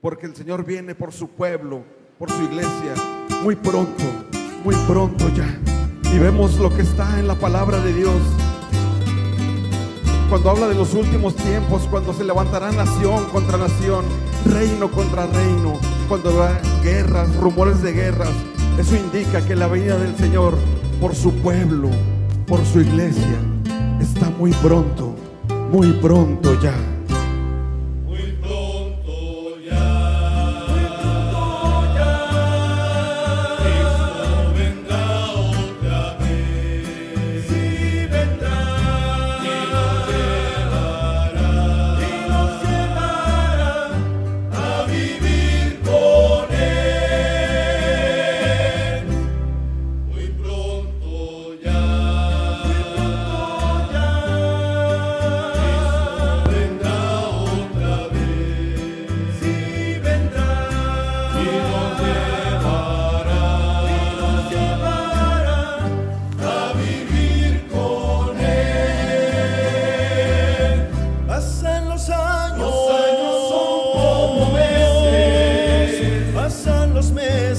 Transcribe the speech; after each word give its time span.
porque 0.00 0.26
el 0.26 0.36
Señor 0.36 0.64
viene 0.64 0.94
por 0.94 1.12
su 1.12 1.28
pueblo, 1.28 1.82
por 2.18 2.30
su 2.30 2.42
iglesia, 2.42 2.94
muy 3.42 3.56
pronto, 3.56 4.04
muy 4.64 4.76
pronto 4.86 5.28
ya. 5.30 5.58
Y 6.12 6.18
vemos 6.18 6.56
lo 6.58 6.74
que 6.74 6.82
está 6.82 7.18
en 7.18 7.26
la 7.26 7.34
palabra 7.34 7.80
de 7.80 7.92
Dios. 7.92 8.20
Cuando 10.30 10.50
habla 10.50 10.68
de 10.68 10.74
los 10.74 10.94
últimos 10.94 11.34
tiempos, 11.34 11.88
cuando 11.90 12.12
se 12.12 12.22
levantará 12.22 12.70
nación 12.70 13.24
contra 13.26 13.58
nación, 13.58 14.04
reino 14.46 14.90
contra 14.90 15.26
reino, 15.26 15.78
cuando 16.08 16.30
habrá 16.30 16.60
guerras, 16.82 17.34
rumores 17.36 17.82
de 17.82 17.92
guerras, 17.92 18.32
eso 18.78 18.94
indica 18.94 19.44
que 19.44 19.56
la 19.56 19.66
venida 19.66 19.98
del 19.98 20.16
Señor 20.16 20.54
por 21.00 21.14
su 21.14 21.32
pueblo, 21.36 21.90
por 22.46 22.64
su 22.64 22.80
iglesia, 22.80 23.38
está 24.00 24.30
muy 24.30 24.52
pronto, 24.52 25.14
muy 25.72 25.92
pronto 25.94 26.60
ya. 26.60 26.74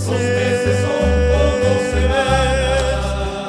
meses. 0.07 0.19
Meses 0.19 0.77
son 0.81 1.09
como 1.31 1.69
semanas. 1.91 3.03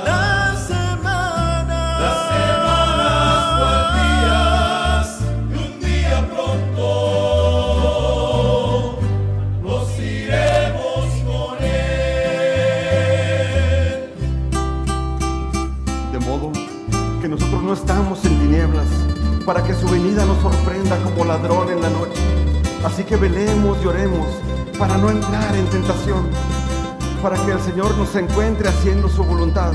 Las 0.04 0.66
semanas. 0.66 2.00
Las 2.00 2.18
semanas 2.34 3.40
o 3.60 3.68
días. 3.96 5.06
Y 5.50 5.54
un 5.56 5.72
día 5.80 6.18
pronto 6.34 6.88
nos 9.62 9.86
iremos 9.98 11.08
con 11.26 11.54
él. 11.62 12.90
De 16.12 16.18
modo 16.18 16.46
que 17.20 17.28
nosotros 17.28 17.62
no 17.62 17.72
estamos 17.74 18.24
en 18.24 18.38
tinieblas 18.40 18.86
para 19.46 19.62
que 19.62 19.74
su 19.74 19.86
venida 19.88 20.24
nos 20.24 20.40
sorprenda 20.42 20.96
como 21.02 21.24
ladrón 21.24 21.70
en 21.70 21.80
la 21.80 21.90
noche. 21.90 22.20
Así 22.84 23.04
que 23.04 23.16
velemos 23.16 23.78
y 23.82 23.86
oremos 23.86 24.26
se 28.10 28.18
encuentre 28.18 28.68
haciendo 28.68 29.08
su 29.08 29.22
voluntad 29.22 29.72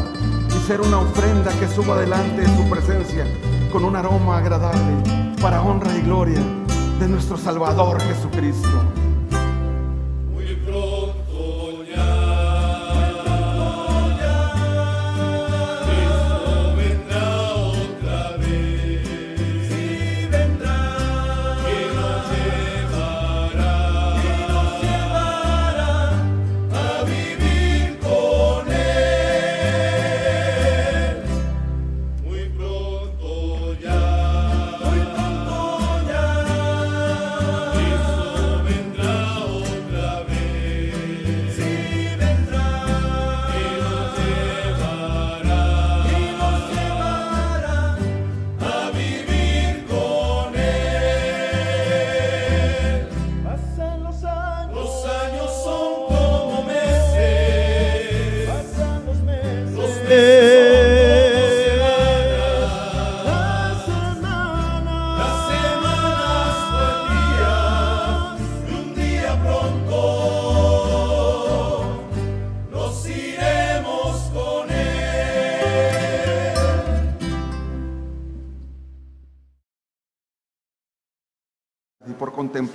y 0.50 0.68
ser 0.68 0.82
una 0.82 1.00
ofrenda 1.00 1.52
que 1.58 1.70
suba 1.70 1.98
delante 1.98 2.42
de 2.42 2.48
su 2.48 2.70
presencia 2.70 3.26
con 3.72 3.86
un 3.86 3.96
aroma 3.96 4.40
agradable 4.40 5.34
para 5.42 5.62
honra 5.62 5.96
y 5.96 6.02
gloria 6.02 6.42
de 7.00 7.08
nuestro 7.08 7.38
Salvador 7.38 8.02
Jesucristo. 8.02 9.05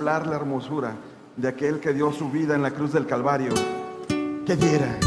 La 0.01 0.35
hermosura 0.35 0.95
de 1.37 1.47
aquel 1.47 1.79
que 1.79 1.93
dio 1.93 2.11
su 2.11 2.31
vida 2.31 2.55
en 2.55 2.63
la 2.63 2.71
cruz 2.71 2.91
del 2.91 3.05
Calvario, 3.05 3.53
¿qué 4.45 4.55
diera? 4.55 4.97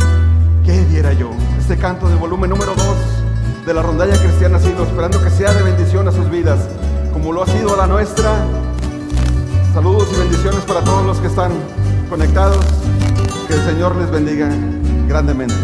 ¿Qué 0.65 0.85
diera 0.85 1.13
yo? 1.13 1.31
Este 1.59 1.77
canto 1.77 2.09
de 2.09 2.15
volumen 2.15 2.51
número 2.51 2.75
2 2.75 2.87
de 3.67 3.75
la 3.75 3.83
rondalla 3.83 4.17
cristiana 4.17 4.61
sigo 4.61 4.85
esperando 4.85 5.21
que 5.23 5.31
sea 5.31 5.53
de 5.53 5.63
bendición 5.65 6.07
a 6.07 6.13
sus 6.13 6.31
vidas, 6.31 6.61
como 7.13 7.33
lo 7.33 7.43
ha 7.43 7.47
sido 7.47 7.75
a 7.75 7.77
la 7.77 7.87
nuestra. 7.89 8.47
Saludos 9.73 10.09
y 10.15 10.19
bendiciones 10.21 10.61
para 10.61 10.83
todos 10.83 11.05
los 11.05 11.19
que 11.19 11.27
están 11.27 11.51
conectados. 12.09 12.65
Que 13.49 13.55
el 13.55 13.65
Señor 13.65 13.97
les 13.97 14.11
bendiga 14.11 14.49
grandemente. 15.09 15.55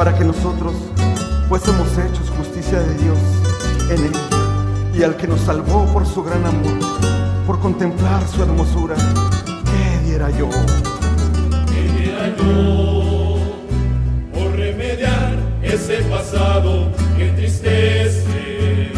Para 0.00 0.16
que 0.16 0.24
nosotros 0.24 0.72
fuésemos 1.46 1.86
hechos 1.98 2.30
justicia 2.30 2.80
de 2.80 2.94
Dios 2.94 3.18
en 3.90 4.06
él. 4.06 4.12
Y 4.98 5.02
al 5.02 5.14
que 5.14 5.28
nos 5.28 5.42
salvó 5.42 5.84
por 5.92 6.06
su 6.06 6.24
gran 6.24 6.42
amor, 6.46 6.78
por 7.46 7.60
contemplar 7.60 8.26
su 8.26 8.42
hermosura, 8.42 8.96
¿qué 8.96 10.06
diera 10.06 10.30
yo? 10.30 10.48
¿Qué 11.68 12.00
diera 12.00 12.34
yo 12.34 13.40
por 14.32 14.52
remediar 14.52 15.36
ese 15.62 15.96
pasado 16.04 16.90
que 17.18 17.28
entristece 17.28 18.92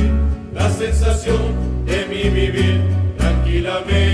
la 0.54 0.70
sensación 0.70 1.84
de 1.84 2.06
mi 2.06 2.30
vivir 2.30 2.80
tranquilamente? 3.18 4.11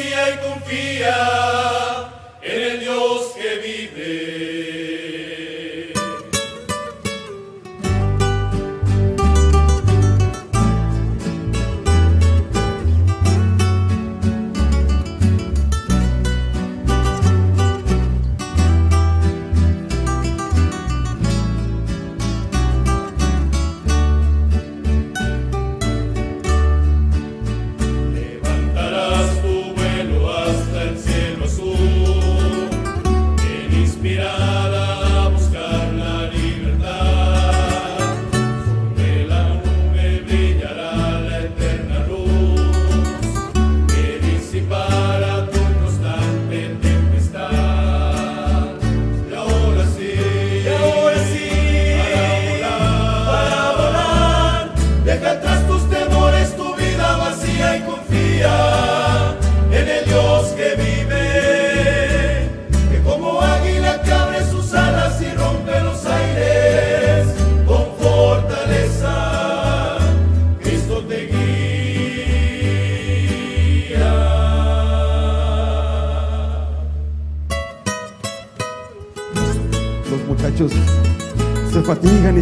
confia 0.00 0.30
e 0.30 0.36
confia. 0.38 1.39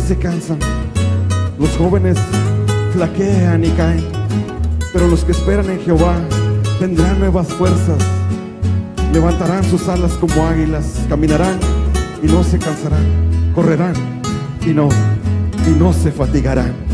Se 0.00 0.16
cansan, 0.18 0.58
los 1.58 1.70
jóvenes 1.78 2.18
flaquean 2.92 3.64
y 3.64 3.70
caen, 3.70 4.04
pero 4.92 5.08
los 5.08 5.24
que 5.24 5.32
esperan 5.32 5.70
en 5.70 5.80
Jehová 5.80 6.16
tendrán 6.78 7.18
nuevas 7.18 7.48
fuerzas, 7.48 7.96
levantarán 9.12 9.64
sus 9.64 9.88
alas 9.88 10.12
como 10.12 10.46
águilas, 10.46 11.00
caminarán 11.08 11.58
y 12.22 12.26
no 12.26 12.44
se 12.44 12.58
cansarán, 12.58 13.52
correrán 13.54 13.94
y 14.66 14.74
no, 14.74 14.90
y 15.66 15.78
no 15.78 15.94
se 15.94 16.12
fatigarán. 16.12 16.87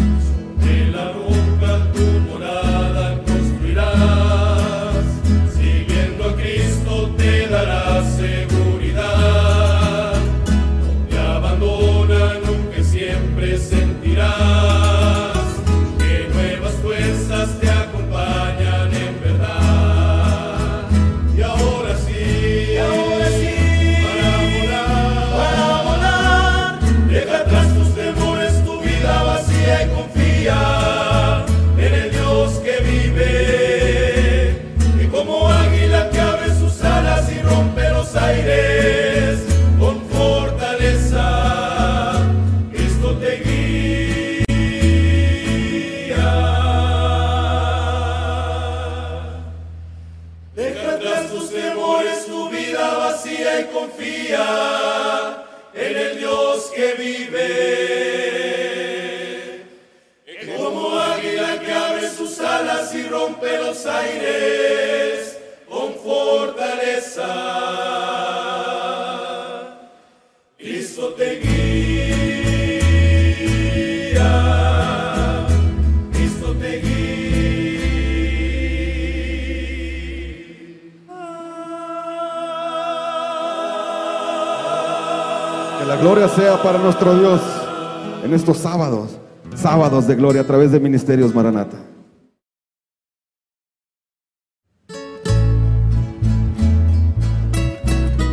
sábados, 88.64 89.10
sábados 89.54 90.06
de 90.06 90.14
gloria 90.14 90.40
a 90.40 90.44
través 90.46 90.72
de 90.72 90.80
Ministerios 90.80 91.34
Maranata. 91.34 91.76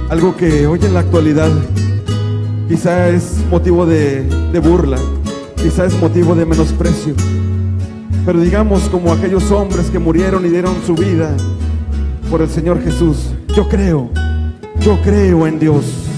Algo 0.09 0.33
que 0.37 0.67
hoy 0.67 0.79
en 0.83 0.93
la 0.93 1.01
actualidad 1.01 1.51
quizá 2.69 3.09
es 3.09 3.43
motivo 3.49 3.85
de, 3.85 4.23
burla, 4.63 4.99
quizá 5.57 5.83
es 5.83 5.99
motivo 5.99 6.33
de 6.33 6.45
menosprecio, 6.45 7.13
pero 8.25 8.39
digamos 8.39 8.87
como 8.87 9.11
aquellos 9.11 9.51
hombres 9.51 9.89
que 9.89 9.99
murieron 9.99 10.45
y 10.45 10.49
dieron 10.49 10.75
su 10.85 10.95
vida 10.95 11.35
por 12.29 12.41
el 12.41 12.47
Señor 12.47 12.81
Jesús, 12.81 13.31
yo 13.53 13.67
creo, 13.67 14.09
yo 14.79 14.97
creo 15.01 15.45
en 15.45 15.59
Dios. 15.59 16.10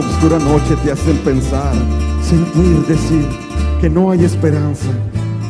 Oscura 0.00 0.38
noche 0.38 0.76
te 0.82 0.92
hace 0.92 1.12
pensar, 1.24 1.74
sentir, 2.22 2.86
decir 2.86 3.26
que 3.80 3.88
no 3.88 4.10
hay 4.10 4.24
esperanza, 4.24 4.88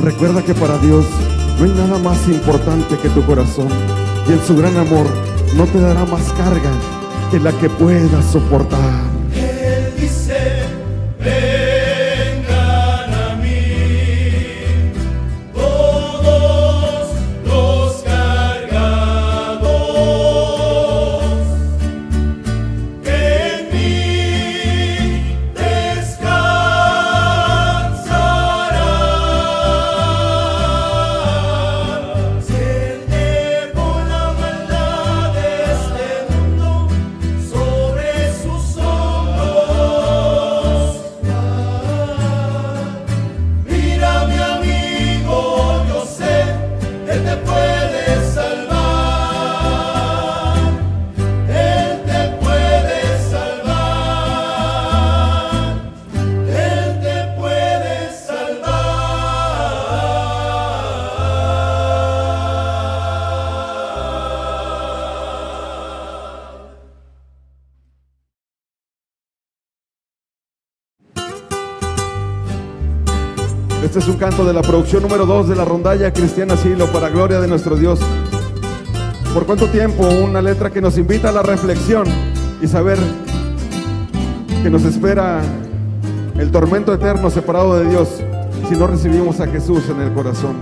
recuerda 0.02 0.42
que 0.42 0.54
para 0.54 0.78
Dios 0.78 1.04
no 1.58 1.64
hay 1.64 1.72
nada 1.72 1.98
más 1.98 2.28
importante 2.28 2.96
que 2.98 3.08
tu 3.10 3.22
corazón 3.24 3.68
y 4.28 4.32
en 4.32 4.40
su 4.46 4.56
gran 4.56 4.76
amor 4.76 5.06
no 5.56 5.64
te 5.66 5.80
dará 5.80 6.04
más 6.04 6.32
carga 6.32 6.70
que 7.30 7.40
la 7.40 7.52
que 7.52 7.68
puedas 7.68 8.24
soportar. 8.26 9.09
Es 74.00 74.08
un 74.08 74.16
canto 74.16 74.46
de 74.46 74.54
la 74.54 74.62
producción 74.62 75.02
número 75.02 75.26
2 75.26 75.50
de 75.50 75.56
la 75.56 75.66
rondalla 75.66 76.10
Cristiana 76.10 76.56
Silo 76.56 76.86
para 76.86 77.10
gloria 77.10 77.38
de 77.38 77.46
nuestro 77.46 77.76
Dios. 77.76 78.00
¿Por 79.34 79.44
cuánto 79.44 79.66
tiempo? 79.66 80.08
Una 80.08 80.40
letra 80.40 80.70
que 80.70 80.80
nos 80.80 80.96
invita 80.96 81.28
a 81.28 81.32
la 81.32 81.42
reflexión 81.42 82.06
y 82.62 82.66
saber 82.66 82.96
que 84.62 84.70
nos 84.70 84.84
espera 84.84 85.42
el 86.38 86.50
tormento 86.50 86.94
eterno 86.94 87.28
separado 87.28 87.78
de 87.78 87.90
Dios 87.90 88.08
si 88.70 88.74
no 88.74 88.86
recibimos 88.86 89.38
a 89.40 89.46
Jesús 89.48 89.82
en 89.90 90.00
el 90.00 90.14
corazón. 90.14 90.56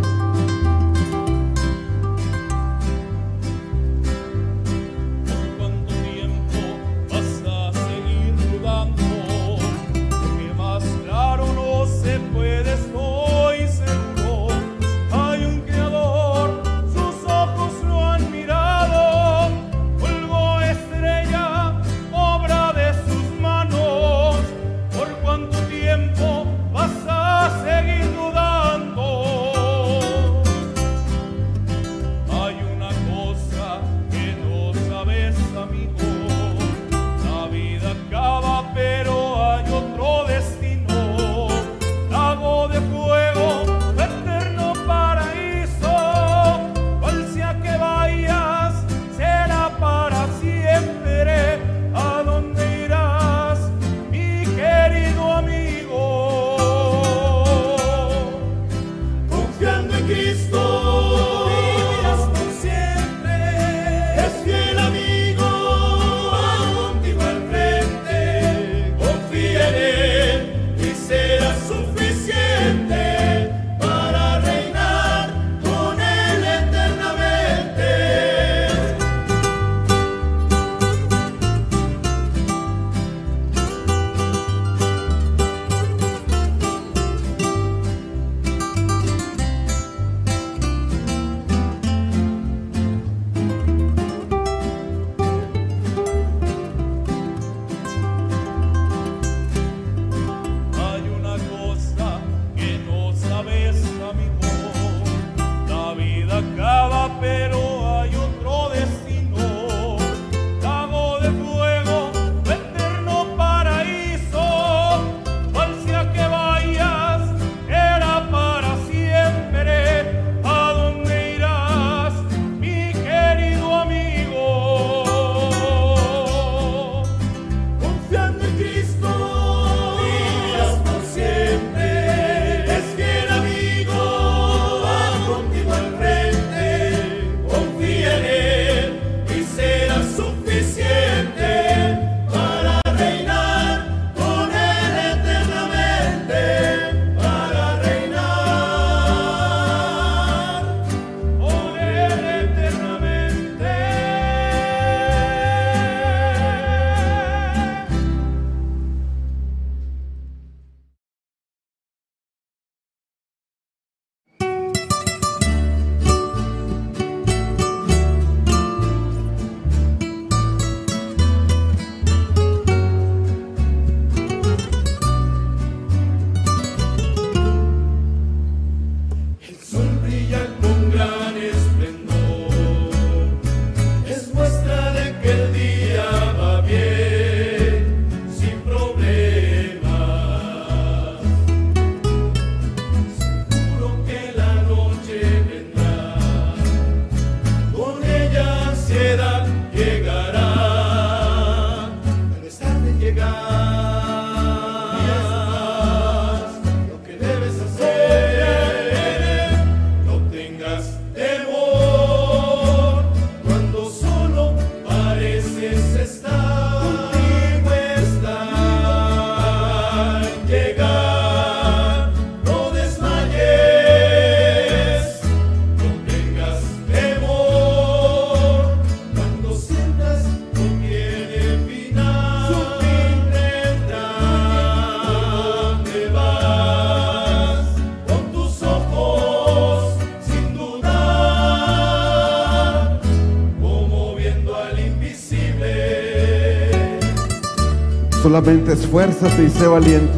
esfuérzate 248.49 249.45
y 249.45 249.51
sé 249.51 249.67
valiente. 249.67 250.13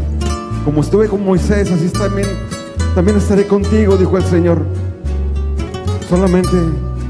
Como 0.65 0.83
estuve 0.83 1.09
con 1.09 1.25
Moisés, 1.25 1.71
así 1.71 1.89
también, 1.89 2.29
también 2.95 3.17
estaré 3.17 3.47
contigo, 3.47 3.97
dijo 3.97 4.17
el 4.17 4.25
Señor. 4.25 4.63
Solamente 6.09 6.57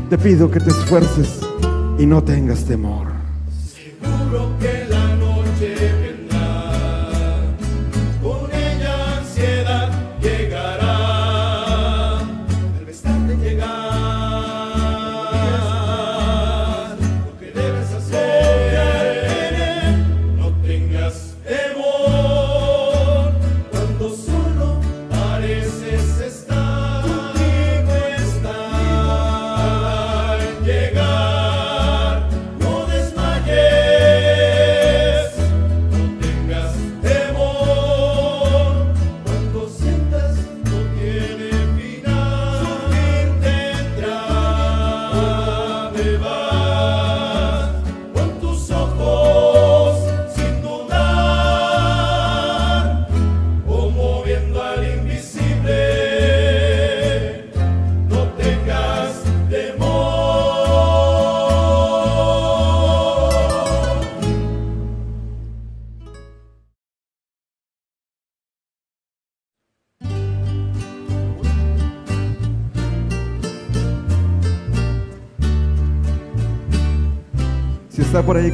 te 0.09 0.17
pido 0.17 0.51
que 0.51 0.61
te 0.61 0.71
esfuerces 0.71 1.41
y 1.99 2.07
no 2.07 2.23
tengas 2.23 2.65
temor. 2.65 3.10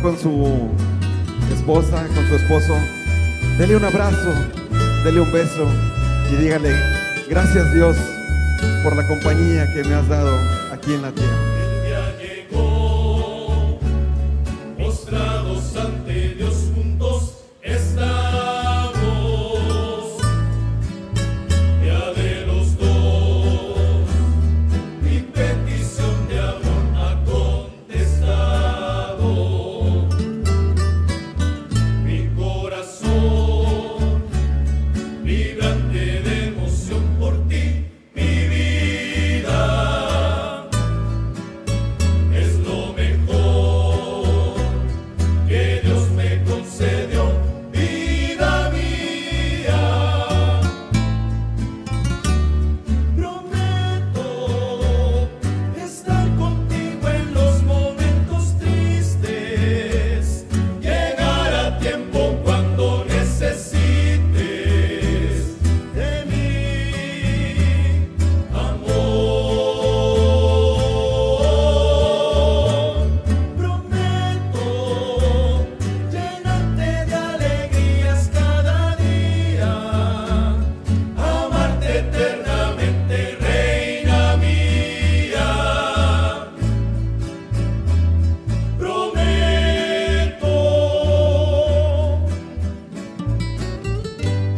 con 0.07 0.17
su 0.17 0.69
esposa, 1.53 2.07
con 2.15 2.29
su 2.29 2.37
esposo, 2.37 2.77
dele 3.59 3.75
un 3.75 3.85
abrazo, 3.85 4.33
dele 5.03 5.21
un 5.21 5.33
beso 5.33 5.67
y 6.31 6.37
dígale, 6.37 6.73
gracias 7.29 7.75
Dios 7.75 7.97
por 8.85 8.95
la 8.95 9.05
compañía 9.09 9.67
que 9.75 9.83
me 9.83 9.95
has 9.95 10.07
dado 10.07 10.39
aquí 10.73 10.95
en 10.95 11.03
la 11.03 11.11
tierra. 11.11 11.36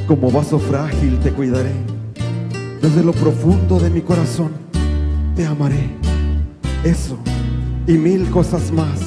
Como 0.09 0.31
vaso 0.31 0.59
frágil 0.59 1.19
te 1.19 1.31
cuidaré, 1.33 1.71
desde 2.81 3.05
lo 3.05 3.13
profundo 3.13 3.79
de 3.79 3.91
mi 3.91 4.01
corazón 4.01 4.53
te 5.37 5.45
amaré. 5.45 5.91
Eso 6.83 7.19
y 7.87 7.93
mil 7.93 8.31
cosas 8.31 8.73
más 8.73 8.99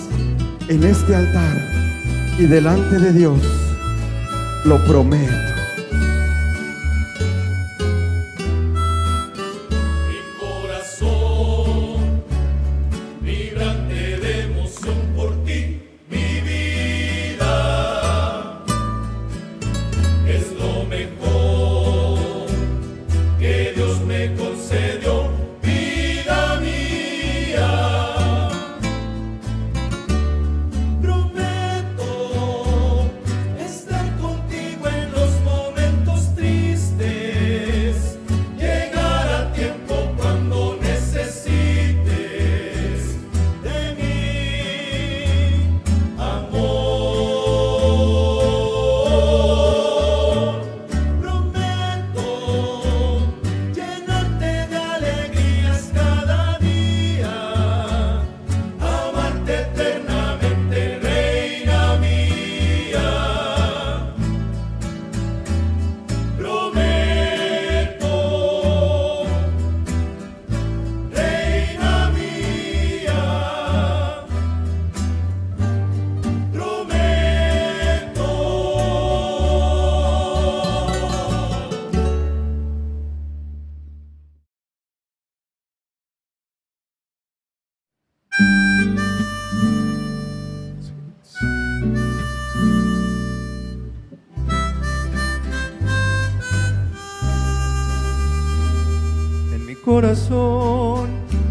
en 0.69 0.83
este 0.83 1.15
altar 1.15 1.57
y 2.37 2.43
delante 2.43 2.99
de 2.99 3.13
Dios 3.13 3.39
lo 4.63 4.77
prometo. 4.85 5.60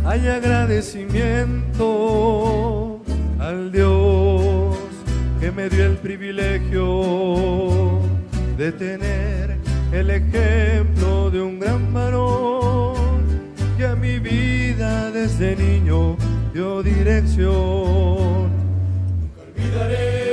hay 0.05 0.29
agradecimiento 0.29 3.01
al 3.39 3.73
Dios 3.73 4.77
que 5.41 5.51
me 5.51 5.71
dio 5.71 5.87
el 5.87 5.97
privilegio 5.97 8.01
de 8.59 8.71
tener 8.73 9.57
el 9.93 10.11
ejemplo 10.11 11.31
de 11.31 11.41
un 11.41 11.59
gran 11.59 11.91
varón 11.95 13.41
que 13.79 13.87
a 13.87 13.97
mi 13.97 14.19
vida 14.19 15.11
desde 15.11 15.57
niño 15.57 16.19
dio 16.53 16.83
dirección. 16.83 18.51
Nunca 19.25 19.41
olvidaré. 19.57 20.30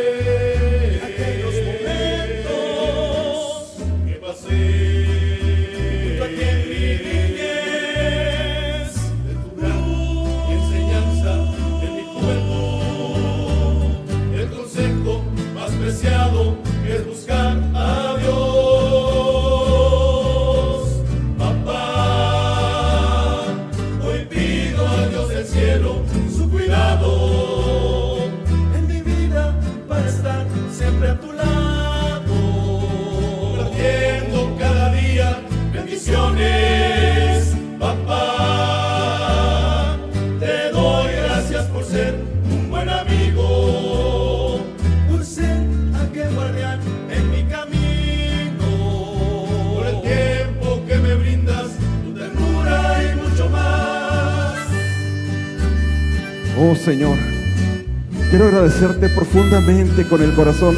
Profundamente 59.17 60.08
con 60.08 60.21
el 60.21 60.32
corazón 60.36 60.75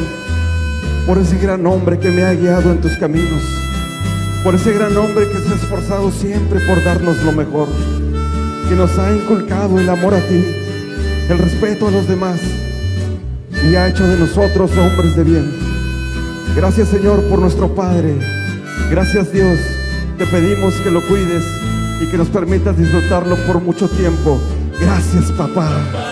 por 1.06 1.18
ese 1.18 1.36
gran 1.36 1.66
hombre 1.66 1.98
que 1.98 2.10
me 2.10 2.22
ha 2.22 2.32
guiado 2.32 2.72
en 2.72 2.80
tus 2.80 2.96
caminos, 2.96 3.42
por 4.42 4.54
ese 4.54 4.72
gran 4.72 4.96
hombre 4.96 5.28
que 5.28 5.40
se 5.40 5.52
ha 5.52 5.56
esforzado 5.56 6.10
siempre 6.10 6.58
por 6.60 6.82
darnos 6.82 7.22
lo 7.22 7.32
mejor, 7.32 7.68
que 8.66 8.74
nos 8.74 8.98
ha 8.98 9.14
inculcado 9.14 9.78
el 9.78 9.86
amor 9.90 10.14
a 10.14 10.20
ti, 10.20 10.42
el 11.28 11.38
respeto 11.38 11.88
a 11.88 11.90
los 11.90 12.08
demás 12.08 12.40
y 13.68 13.74
ha 13.74 13.88
hecho 13.88 14.08
de 14.08 14.16
nosotros 14.16 14.70
hombres 14.78 15.16
de 15.16 15.24
bien. 15.24 15.52
Gracias 16.56 16.88
Señor 16.88 17.22
por 17.24 17.40
nuestro 17.40 17.74
Padre, 17.74 18.14
gracias 18.90 19.30
Dios, 19.34 19.58
te 20.16 20.24
pedimos 20.24 20.72
que 20.76 20.90
lo 20.90 21.06
cuides 21.06 21.44
y 22.00 22.06
que 22.06 22.16
nos 22.16 22.28
permitas 22.28 22.78
disfrutarlo 22.78 23.36
por 23.46 23.60
mucho 23.60 23.86
tiempo. 23.86 24.40
Gracias 24.80 25.30
papá. 25.32 26.09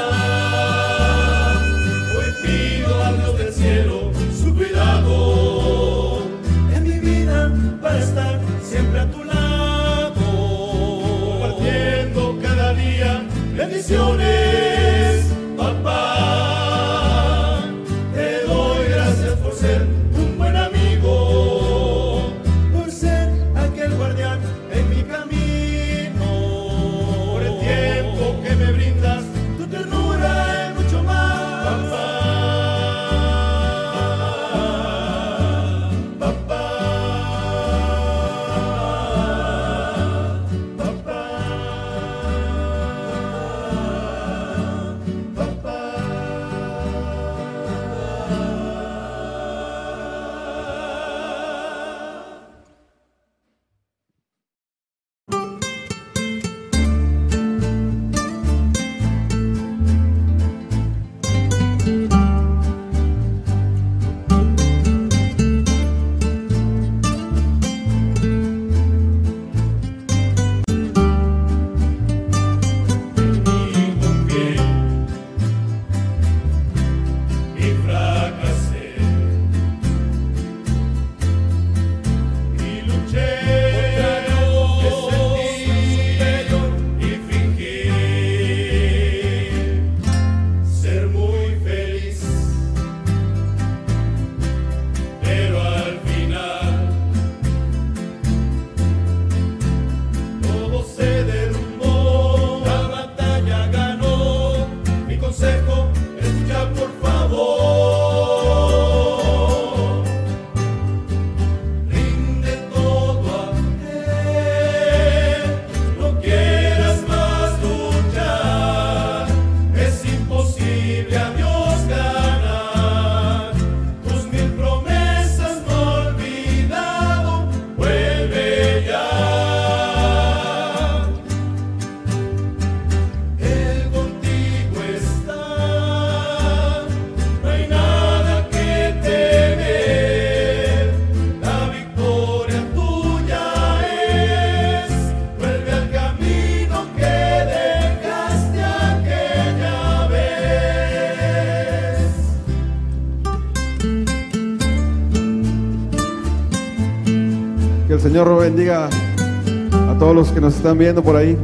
Señor 158.19 158.41
bendiga 158.41 158.89
a 158.89 159.97
todos 159.97 160.13
los 160.13 160.33
que 160.33 160.41
nos 160.41 160.57
están 160.57 160.77
viendo 160.77 161.05
por 161.05 161.15
ahí. 161.15 161.39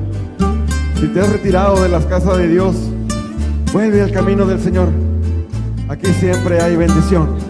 Si 0.99 1.07
te 1.07 1.21
has 1.21 1.29
retirado 1.29 1.81
de 1.81 1.89
las 1.89 2.05
casas 2.07 2.37
de 2.37 2.49
Dios, 2.49 2.75
vuelve 3.73 4.03
al 4.03 4.11
camino 4.11 4.45
del 4.45 4.61
Señor. 4.61 4.89
Aquí 5.89 6.09
siempre 6.15 6.61
hay 6.61 6.75
bendición. 6.75 7.44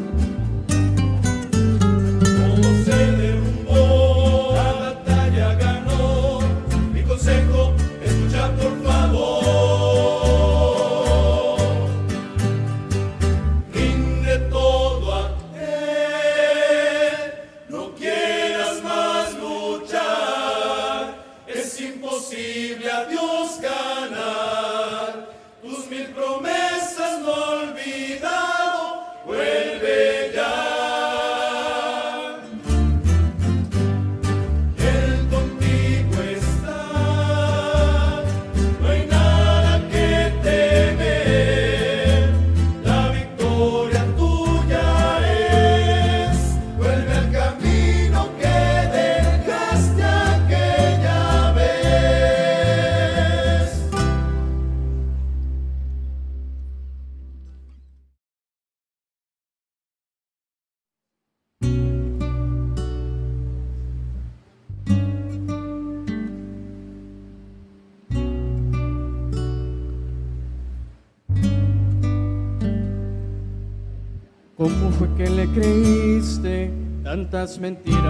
Que 75.17 75.31
le 75.31 75.47
creíste 75.49 76.71
tantas 77.03 77.59
mentiras? 77.59 78.03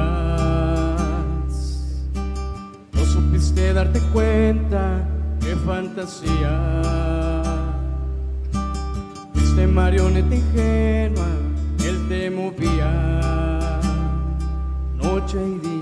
No 2.92 3.04
supiste 3.04 3.72
darte 3.72 4.00
cuenta 4.12 5.06
qué 5.40 5.54
fantasía. 5.56 6.82
Fuiste 9.32 9.66
marioneta 9.66 10.34
ingenua, 10.34 11.28
él 11.84 12.08
te 12.08 12.30
movía 12.30 13.80
noche 14.96 15.38
y 15.38 15.58
día. 15.58 15.73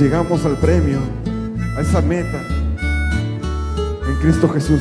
Prosigamos 0.00 0.46
al 0.46 0.56
premio, 0.56 0.98
a 1.76 1.82
esa 1.82 2.00
meta 2.00 2.40
en 4.08 4.16
Cristo 4.22 4.48
Jesús. 4.48 4.80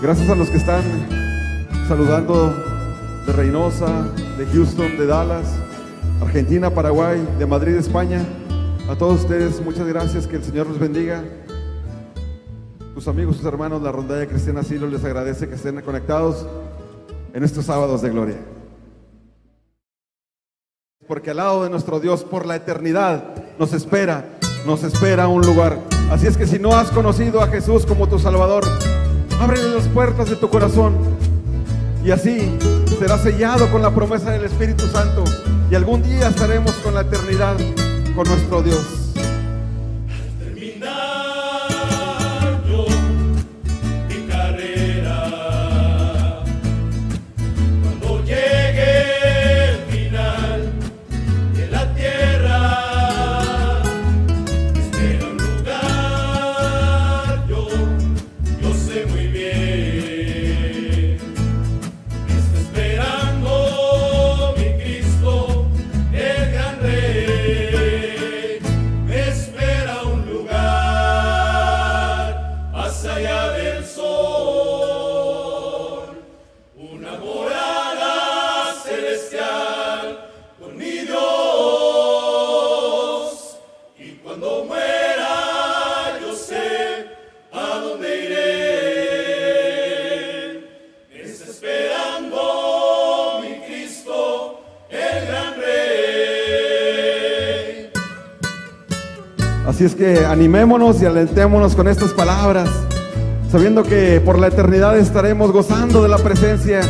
Gracias 0.00 0.30
a 0.30 0.34
los 0.34 0.48
que 0.48 0.56
están 0.56 0.82
saludando 1.86 2.50
de 3.26 3.32
Reynosa, 3.34 4.08
de 4.38 4.46
Houston, 4.46 4.96
de 4.96 5.04
Dallas, 5.04 5.54
Argentina, 6.22 6.70
Paraguay, 6.70 7.22
de 7.38 7.44
Madrid, 7.44 7.74
España. 7.74 8.24
A 8.88 8.96
todos 8.96 9.20
ustedes, 9.20 9.62
muchas 9.62 9.86
gracias, 9.86 10.26
que 10.26 10.36
el 10.36 10.42
Señor 10.42 10.66
los 10.66 10.78
bendiga. 10.78 11.22
Tus 12.94 13.06
amigos, 13.06 13.36
tus 13.36 13.44
hermanos, 13.44 13.82
la 13.82 13.92
rondalla 13.92 14.26
cristiana 14.26 14.60
Asilo 14.60 14.86
les 14.86 15.04
agradece 15.04 15.46
que 15.46 15.56
estén 15.56 15.78
conectados 15.82 16.46
en 17.34 17.44
estos 17.44 17.66
sábados 17.66 18.00
de 18.00 18.08
gloria. 18.08 18.51
Porque 21.12 21.32
al 21.32 21.36
lado 21.36 21.64
de 21.64 21.68
nuestro 21.68 22.00
Dios 22.00 22.24
por 22.24 22.46
la 22.46 22.56
eternidad 22.56 23.34
nos 23.58 23.74
espera, 23.74 24.24
nos 24.64 24.82
espera 24.82 25.28
un 25.28 25.42
lugar. 25.42 25.78
Así 26.10 26.26
es 26.26 26.38
que 26.38 26.46
si 26.46 26.58
no 26.58 26.74
has 26.74 26.90
conocido 26.90 27.42
a 27.42 27.48
Jesús 27.48 27.84
como 27.84 28.08
tu 28.08 28.18
Salvador, 28.18 28.64
ábrele 29.38 29.74
las 29.74 29.88
puertas 29.88 30.30
de 30.30 30.36
tu 30.36 30.48
corazón 30.48 30.96
y 32.02 32.12
así 32.12 32.56
será 32.98 33.18
sellado 33.18 33.70
con 33.70 33.82
la 33.82 33.90
promesa 33.94 34.30
del 34.30 34.44
Espíritu 34.44 34.86
Santo 34.86 35.22
y 35.70 35.74
algún 35.74 36.02
día 36.02 36.28
estaremos 36.28 36.72
con 36.76 36.94
la 36.94 37.02
eternidad 37.02 37.56
con 38.16 38.26
nuestro 38.26 38.62
Dios. 38.62 39.01
Animémonos 100.02 101.00
y 101.00 101.06
alentémonos 101.06 101.76
con 101.76 101.86
estas 101.86 102.10
palabras, 102.12 102.68
sabiendo 103.52 103.84
que 103.84 104.20
por 104.20 104.36
la 104.36 104.48
eternidad 104.48 104.98
estaremos 104.98 105.52
gozando 105.52 106.02
de 106.02 106.08
la 106.08 106.18
presencia 106.18 106.80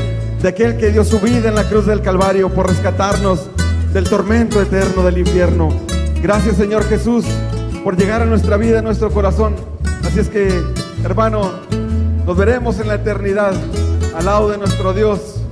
de 0.40 0.48
aquel 0.48 0.78
que 0.78 0.90
dio 0.90 1.04
su 1.04 1.20
vida 1.20 1.50
en 1.50 1.54
la 1.54 1.68
cruz 1.68 1.84
del 1.84 2.00
Calvario 2.00 2.48
por 2.48 2.68
rescatarnos 2.68 3.50
del 3.92 4.04
tormento 4.04 4.62
eterno 4.62 5.02
del 5.02 5.18
infierno. 5.18 5.68
Gracias 6.22 6.56
Señor 6.56 6.84
Jesús 6.84 7.26
por 7.84 7.98
llegar 7.98 8.22
a 8.22 8.24
nuestra 8.24 8.56
vida, 8.56 8.78
a 8.78 8.82
nuestro 8.82 9.10
corazón. 9.10 9.56
Así 10.06 10.20
es 10.20 10.28
que, 10.28 10.62
hermano, 11.04 11.50
nos 12.24 12.36
veremos 12.36 12.80
en 12.80 12.88
la 12.88 12.94
eternidad 12.94 13.52
al 14.16 14.24
lado 14.24 14.48
de 14.48 14.56
nuestro 14.56 14.94
Dios 14.94 15.42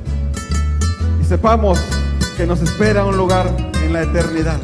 y 1.20 1.24
sepamos 1.26 1.78
que 2.38 2.46
nos 2.46 2.62
espera 2.62 3.04
un 3.04 3.18
lugar 3.18 3.54
en 3.84 3.92
la 3.92 4.02
eternidad. 4.02 4.58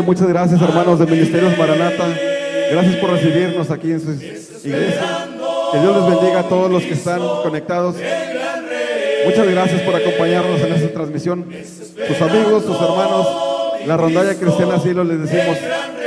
Muchas 0.00 0.26
gracias 0.28 0.62
hermanos 0.62 0.98
de 0.98 1.06
Ministerios 1.06 1.58
Maranata. 1.58 2.06
Gracias 2.70 2.96
por 2.96 3.10
recibirnos 3.10 3.70
aquí 3.70 3.92
en 3.92 4.00
su 4.00 4.12
iglesia. 4.12 5.28
Que 5.72 5.78
Dios 5.78 5.96
les 5.96 6.16
bendiga 6.16 6.40
a 6.40 6.48
todos 6.48 6.70
los 6.70 6.82
que 6.82 6.94
están 6.94 7.20
conectados. 7.42 7.96
Muchas 9.26 9.46
gracias 9.46 9.82
por 9.82 9.94
acompañarnos 9.94 10.60
en 10.62 10.72
esta 10.72 10.92
transmisión. 10.92 11.46
Sus 12.08 12.20
amigos, 12.22 12.64
sus 12.64 12.76
hermanos, 12.80 13.26
la 13.86 13.96
rondalla 13.96 14.34
cristiana 14.34 14.76
asilo 14.76 15.04
les 15.04 15.20
decimos 15.20 15.58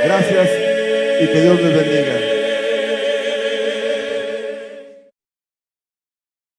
gracias 0.04 0.48
y 1.20 1.26
que 1.26 1.40
Dios 1.40 1.60
les 1.60 1.74
bendiga. 1.74 2.25